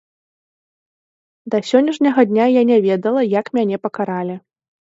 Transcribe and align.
Да 1.53 1.59
сённяшняга 1.71 2.27
дня 2.31 2.45
я 2.59 2.63
не 2.73 2.79
ведала, 2.89 3.21
як 3.39 3.45
мяне 3.59 3.75
пакаралі! 3.85 4.35